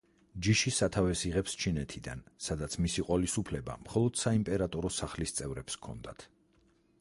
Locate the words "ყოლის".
3.11-3.37